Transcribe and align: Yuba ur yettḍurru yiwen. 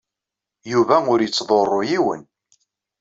Yuba 0.71 0.95
ur 1.11 1.19
yettḍurru 1.21 1.81
yiwen. 1.89 2.21